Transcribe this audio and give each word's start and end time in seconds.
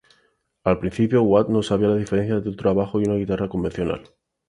Al 0.63 0.79
principio 0.79 1.21
Watt 1.21 1.49
no 1.49 1.61
sabía 1.61 1.89
la 1.89 1.95
diferencia 1.95 2.37
entre 2.43 2.69
un 2.71 2.75
bajo 2.75 2.99
y 2.99 3.03
una 3.03 3.17
guitarra 3.17 3.47
convencional. 3.49 4.01